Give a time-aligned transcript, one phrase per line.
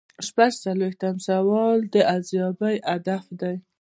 [0.27, 3.55] شپږ څلویښتم سوال د ارزیابۍ هدف دی.